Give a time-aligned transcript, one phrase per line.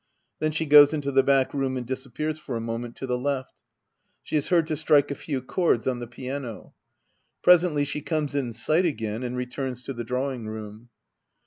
[0.39, 3.61] Then she goes into the back room and disappears for a moment to the left.
[4.23, 6.73] She is heard to strike a few chords on the piano.
[7.43, 10.89] Pre sently she comes in sight again, and returns to the drawing room.